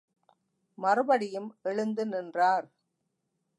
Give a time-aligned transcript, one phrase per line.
[0.77, 2.67] மறுபடியும் எழுந்து நின்றார்.